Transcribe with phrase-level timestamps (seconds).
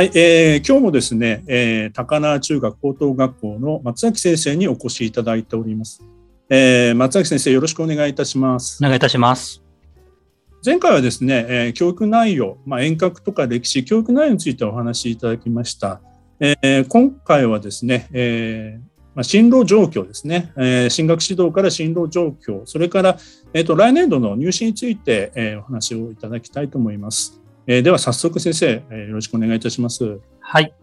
[0.00, 6.02] はい、えー、今日もですね、えー、高輪中学高等学校の松崎先生にお越しいただいております。
[6.48, 8.82] えー、松崎先生、よろしくお願いいたします。
[8.82, 9.62] お願いいたします。
[10.64, 16.00] 前回はですね、えー、教育内容、まあ、遠隔とか歴史、教育内容についてお話しいただきました。
[16.40, 18.82] えー、今回はですね、えー
[19.14, 23.18] まあ、進路状況ですね、えー、進学指導から進路状況、それから、
[23.52, 27.38] えーと、来年度の入試について、えー、お話をいただきたいと思います。
[27.72, 30.18] え、では早速先生、え、よろしくお願いいたします。
[30.40, 30.74] はい。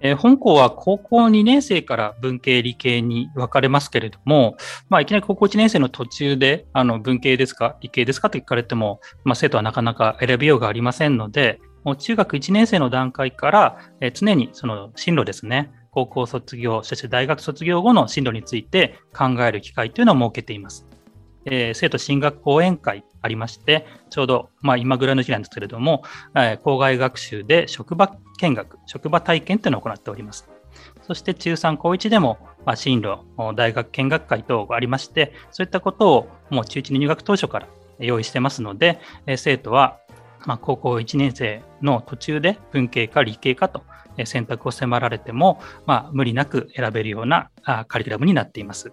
[0.00, 4.56] え、本校は高校2年生から文系理系に分かれますけれども、
[4.88, 20.86] まあ、いきなり高校1年生の途中であの文系ですか理系ですかと聞かれても、まあ、生徒はなかなか選びようがありませんので、もう中学1年生の段階から、え、常にその進路ですね、高校卒業、そして大学卒業後の進路について考える機会というのを設けています。
[21.46, 26.02] えー、生徒進学講演会ありまして、ちょうど、まあ、今ぐらいの時期なんですけれども、
[26.34, 30.48] えー、校外学習で職場見学、職場体験というのを行っております。
[31.02, 33.18] そして中3、高1でも、まあ、進路、
[33.54, 39.98] 大学見学会等がありまして、そういったことをもう中1に入学当初から用意してますので、えー、生徒は、
[40.46, 43.82] まあ、高校1年生の途中で文系か理系かと
[44.24, 47.50] 選択を迫られても、まあ、無理なく選べるような
[47.88, 48.92] カリキュラムになっています。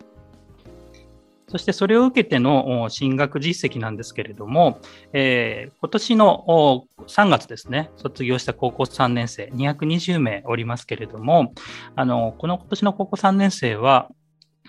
[1.52, 4.80] そしてそれを受けての進学実績なんですけれども、
[5.12, 11.54] えー、今年の3月ですね、卒業した高校3年生、220名おりますけれども、
[11.98, 14.08] あのこの今年の高校3年生は、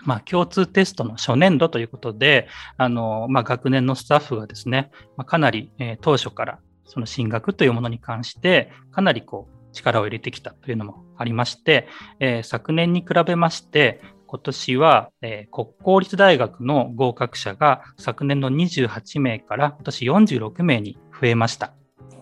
[0.04, 2.48] まあ、共通テストの初年度ということで、
[2.78, 11.86] あのまあ、学年のスタッフがですね、まあ、かなり、当初からその進学というものに関して、かなりこう力を入れてきたというのもありまして、
[12.18, 14.00] えー、昨年に比べまして、
[14.32, 21.74] 今年は、えー、国公立大学の合格者が昨年の28名から今年46名に増えました。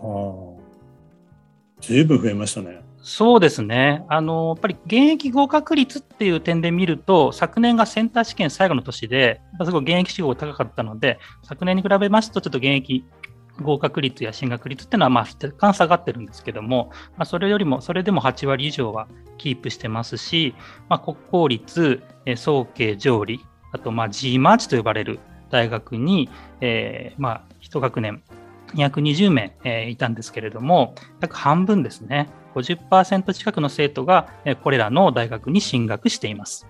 [0.02, 2.82] はあ、ずいぶん増えましたね。
[3.00, 4.04] そうですね。
[4.08, 13.04] あの、やっぱり現役合格率っていう点で見ると、昨年がセンター試験最後の年で、すごい現役志望高かったので、昨年に比べますと、ちょっと現役
[13.60, 20.54] 合格率や進学率っていうのは、まあ、若干下がってるんですけども、まあ、それよりも、それでも8割以上はキープしてますし、
[20.88, 23.40] まあ、国公立、え早慶上理、
[23.72, 25.20] あと、まあ、G マーチと呼ばれる
[25.50, 26.28] 大学に、
[26.60, 28.22] えー、まあ、1学年
[28.74, 36.66] 220名、えー、いたんですけれども、約半分ですね、50%近くの生徒が、え、これらの大学に進学しています。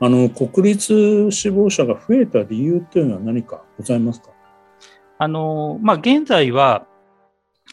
[0.00, 4.30] あの国立志望者が増えた理由というのは何かございますか？
[5.18, 6.86] あの、まあ、現在は、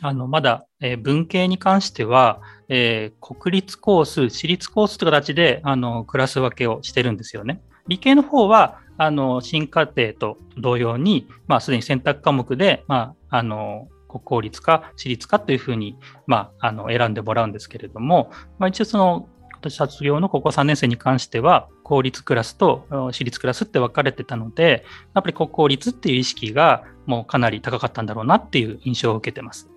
[0.01, 7.61] あの、まだ、えー、文系に関しては、えー、国立コース、私立コースという形で、あの、クラス分けをしてるんですよね。
[7.88, 19.28] 理系の方は、あの、新課程と同様に、まあ、すでに選択科目で、まあ、あの、国公立か私立かというふうに、まあ、あの、選んでもらうんですけれども、まあ、一応その、
[19.70, 29.70] 卒業の高校3年生に関しては、公立クラスと私立クラスって分かれてたので、やっぱり国公立っていう意識がもうかなり高かったんだろうなっていう印象を受けてます。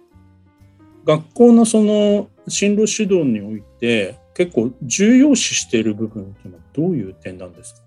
[1.05, 7.81] 学校のその進路指導において結構重要視している部分っていうのはどういう点なんですか？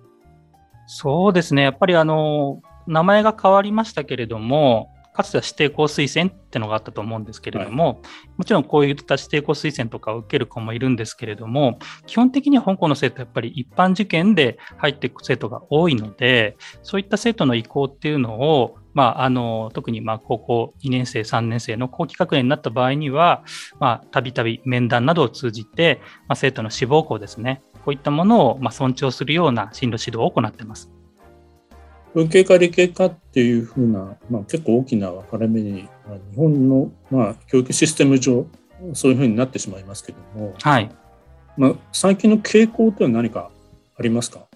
[0.88, 1.62] そうですね。
[1.62, 7.98] やっぱりあの、名前が変わりましたけれども、かつては指定校推薦ってのがあったと思うんですけれども、はい、
[8.38, 23.44] もちろんこういった指定校推薦とかを受ける子もいるんですけれども、基本的には香港の生徒はやっぱり一般受験で入っていく生徒が多いので、そういった生徒の意向っていうのを、まあ、あの特にまあ高校2年生、3年生の後期学年になった場合には、
[24.12, 30.91] たびたび面談などを通じて、まあ、生徒の志望校ですね、こういったものをまあ尊重するような進路指導を行っています。
[32.13, 38.46] 文系か理系かっていうふうな、まあ、結構大きな分かれ目に、まあ、日本の、まあ、教育システム上
[38.93, 40.90] そういうふうになってしまいますけども、はい。
[41.58, 43.52] まあ、最近の傾向というのは何か
[43.97, 44.47] ありますか？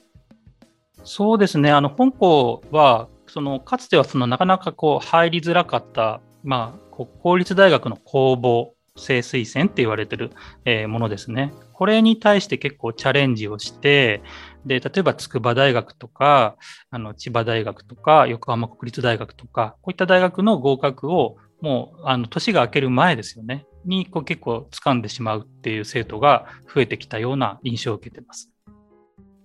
[1.03, 1.71] そうですね。
[1.71, 10.31] あの本校はそのかつてはそのなかなかこう入りづらかった、まあ、国公立大学の公募正推薦って言われてる、
[10.63, 11.53] えものですね。
[11.73, 14.21] これに対して結構チャレンジをして、
[14.65, 16.57] で、例えば筑波大学とか、
[16.89, 28.51] あの千葉大学とか、横浜国立大学とか、こういった大学の合格をもうあの年が明ける前ですよね、にこう結構掴んでしまうっていう生徒が増えてきたような印象を受けてます。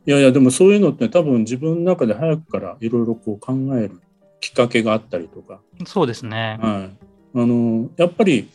[0.07, 4.01] いやいや、でもそういうのって多分自分の中で早くからいろいろこう考える
[4.41, 5.61] きっかけがあったりとか。
[5.87, 6.59] そうですね。
[6.61, 6.89] は
[7.35, 7.39] い。
[7.39, 8.49] あの、やっぱり、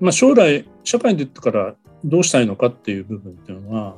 [0.00, 3.96] まあ、将来、社会に出てからどうしたいのかっていう部分っていうのは、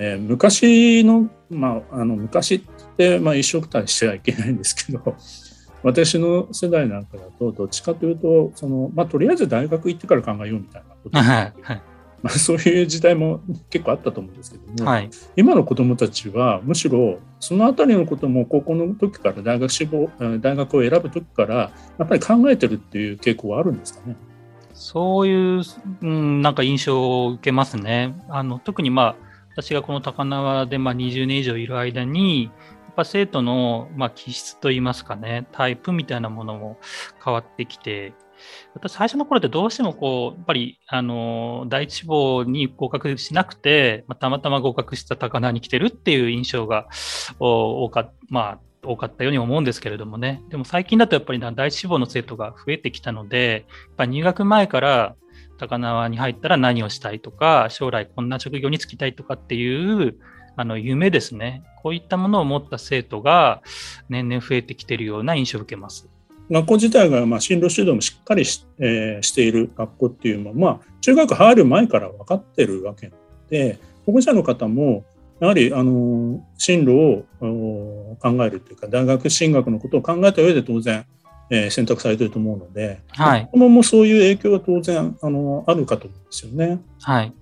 [0.00, 2.60] えー、昔の、まあ、あの昔っ
[2.96, 5.16] て、まあ、一緒くたにしてはいけないんですけど、
[5.82, 11.82] 私の世代なんかだと、どっちかというと、そのまあ、とりあえず大学行ってから考えようみたいなこと、はいはい
[12.22, 13.40] まあ、そういう時代も
[13.70, 20.10] 結構あったと思うんですけども、はい、今の子どもたちはむしろそのあたりのことも高校の時から大学志望
[20.40, 24.16] 大学を選ぶ時からやっぱり考えてるっていう傾向はあるんですかね？
[24.74, 25.62] そういう、
[26.02, 28.14] うん、なんか印象を受けますね。
[28.28, 29.27] あの特にまあ
[29.58, 32.50] 私がこの高輪でまあ20年以上いる間に、や
[32.92, 36.78] っぱ生徒のまあ気質といいますかね、タイプみたいなものも
[37.24, 38.14] 変わってきて、
[38.74, 46.86] 私最初の頃ってどうしてもこう、やっぱり、あの、第一志望に合格しなくて、まあ、たまたま合格した高輪に来てるっていう印象が
[47.40, 50.40] 多か,、まあ、多かったように思うんですけれどもね。
[50.50, 55.16] でも最近だとやっぱり第一志望の生徒が増えてきたので、やっぱ入学前から
[55.58, 60.16] 高輪に入ったら何をしたいとか、将来こんな職業に就きたいとかっていう
[60.56, 61.62] あの夢ですね。
[61.82, 63.62] こういったものを持った生徒が
[64.08, 66.08] 年々増えてきているような印象を受けます。
[66.50, 73.12] 学校自体がまあ進路指導もしっかりし,、えー、している学校っていうのは、まあ、中学入る前から分かってるわけ
[73.50, 75.04] で保護者の方も
[75.40, 81.06] やはりあの進路を考えるというか大学進学のことを考えた上で当然
[81.50, 86.80] えー、選択されていると思うので、はい、ももそういう影響は当然あのあるかと思うんですよね。
[87.02, 87.32] はい、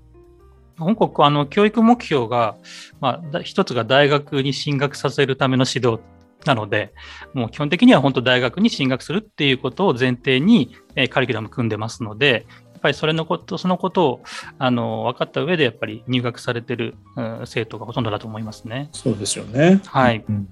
[0.79, 2.57] 本国あの教育目標が、
[3.01, 6.01] まあ、一つが大学に進学させるための指導
[6.45, 6.93] なので、
[7.35, 14.21] もう基本的には本当大学に進学するっていうことを前提に、えー、カリキュラム組んでますので、やっぱりそれのこと、そのことを
[14.59, 18.91] あの分かった上で、やっぱり入学されてる、うん、生徒がほとんどだと思いますね。
[18.93, 19.81] そうですよね。
[19.87, 20.25] はい。
[20.29, 20.49] うん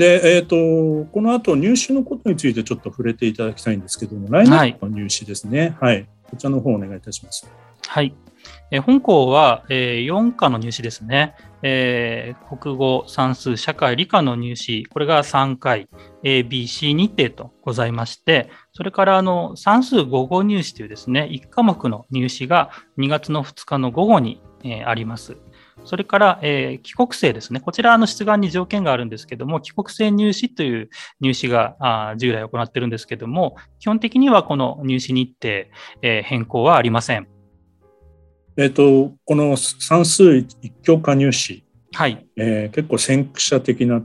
[0.00, 7.46] で、えーと、この後入試のことについてちょっと触れていただきたいんですけども、来年の入試ですね、はい、はい、こちらの方お願いいたします。
[7.86, 8.14] はい、
[8.70, 15.86] えー、本校は、えー、4科の入試ですね、えー、国語、算数、社会、理科の入試、これが3回、
[16.24, 25.36] A、B、C 日程とございまして、それからあの算数午後入試というですね、1科目の入試が2月の2日の午後に、えー、あります。
[25.84, 27.60] それから、えー、帰国生ですね。
[27.60, 30.90] こちらの出願に条件があるんですけども、帰国生入試という
[31.20, 35.70] 入試があ従来行ってるんですけども、基本的にはこの入試日程、
[36.02, 37.28] えー、変更はありません。
[38.56, 44.02] えっ、と、この算数一教科入試、はいえー、結構先駆者的な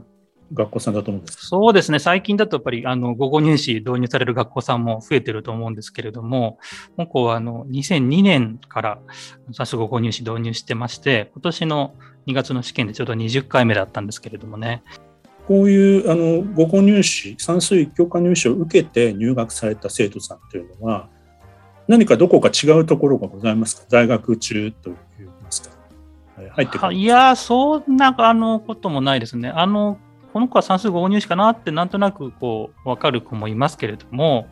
[0.52, 6.58] 学校さんだと思うんですそうですね、最近だとやっぱりあの午後入試導入される学校さんも増えてると思うんですけれども、
[6.96, 8.98] 本校はあの2002年から
[9.52, 11.94] 算数午後入試導入してまして、今年の
[12.26, 14.82] 2月の試験でちょうど20回目だったんですけれどもね。
[15.46, 21.08] こういうあの午後入試、算数一教科入試を受けて入学された生徒さんというのは、
[21.86, 23.86] 何かどこか違うところがございますか？
[23.88, 24.96] 在学中といい
[25.42, 25.70] ますか。
[26.50, 29.48] 入っていや、そんなあのこともないですね。
[29.48, 29.98] あの
[30.36, 34.48] この子は算数合入試かなってなんとなくこう分かる子もいますけれども、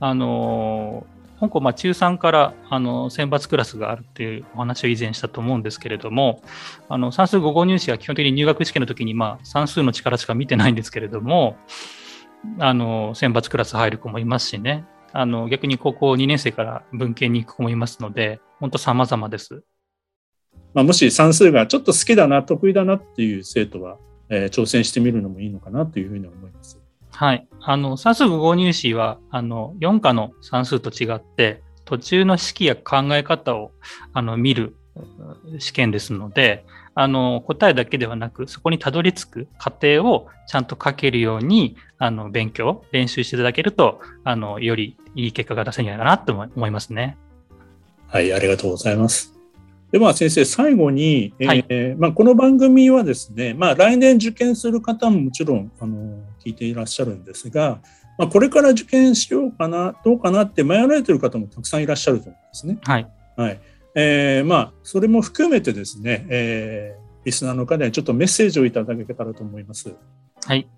[0.00, 6.42] あの本校、まあ、中3からあの選抜クラスがあるっていうお話を以前したと思うんですけれども、
[6.88, 11.56] あの算数合入試は基本的に入学試験の時に、まあ、算数の力しか見てないんですけれども、
[12.58, 19.62] あの選抜クラス入る子もいますしね、あの逆に高校2年生から文系に行く子もいますので、本当様々です。
[20.74, 23.98] まあ、もし算数がちょっと好きだな、得意だなっていう生徒は、
[24.30, 26.80] えー、挑戦してみるのもいいのかなというふうに思います。
[27.10, 27.48] はい。
[27.60, 33.72] あの、算数合入試は、あの、4科の算数と違って、途中の式や考え方を
[34.12, 34.76] あの見る
[35.58, 47.16] 試験ですので、あの答えだけではなく、そこにたどり着く過程をちゃんと書けるようにあの勉強、練習していただけるとあの、よりいい結果が出せるんじゃないかなと思いますね。
[48.08, 49.37] はい、ありがとうございます。
[49.90, 57.80] では先生最後に、はい、えー、まあ、この番組はですね、まあ、来年受験する方ももちろんあの聞いていらっしゃるんですが、
[58.18, 62.78] まあ、これから受験しようかなどうかなって迷われている方もたくさんいらっしゃると思うんですね。
[62.82, 63.60] はい、はい
[63.94, 69.94] えーまあ、それも含めてですね、えー、リスナーの方にちょっとメッセージをいただけたらと思います。
[70.44, 70.68] はい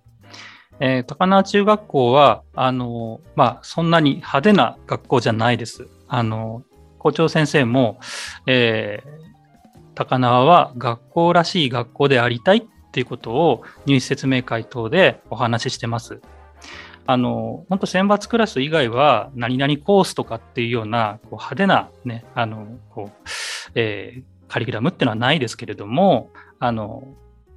[0.78, 5.88] えー、高輪中学校はあの、まあ、そんなに派手な学校じゃないです。
[6.06, 6.62] あの
[7.00, 7.98] 校長先生も、
[8.46, 9.08] えー、
[9.94, 16.20] 高輪は学校らしい学校でありたいっていうことを入試説明会等でお話ししてます。
[17.06, 23.28] あの、本当選抜クラス以外は、何々コースとかっていうような、こう派手なね、あの、こう、
[23.74, 27.02] えー、カリキュラムっていうのはないですけれども、あの、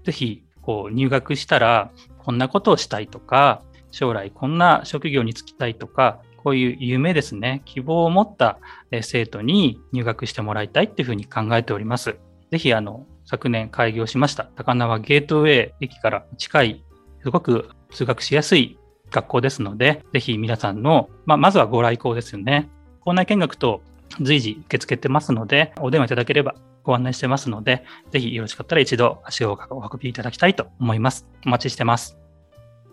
[0.06, 8.60] ぜひ、こう、入学したら、こんなことをしたいとか、将来こんな職業に就きたいとか、こういう夢ですね、希望を持った
[9.02, 12.18] 生徒に入学してもらいたいっていうふうに考えております。
[12.52, 16.84] ぜひ、あの、昨年開業しました高輪ゲートウェイ駅から近い、
[17.22, 18.78] すごく通学しやすい
[19.10, 22.70] 学校ですので、ぜひ皆さんの、まあ、まずはご来校ですよね。
[23.00, 23.82] 校内見学と
[24.22, 31.28] 随時受け付けてますので、お電話いただければご案内してますので、ぜひよろしかったら一度足をお運びいただきたいと思います。
[31.46, 32.18] お待ちしてます。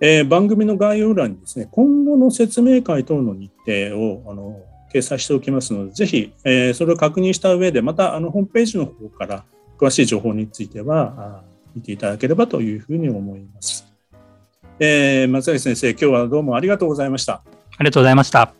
[0.02, 4.60] えー、番組の概要欄にですね、今後の説明会等の日程をあの
[4.92, 9.44] 掲載しておきますので、ぜひ、えー、それを確認した上で、またあのホームページの方から
[9.78, 11.42] 詳しい情報については
[11.74, 13.86] 見ていただければというふうに思います。
[14.78, 17.34] えー、松崎先生、今日はどうもありがとうございました。
[17.34, 17.42] あ
[17.80, 18.59] りがとうございました。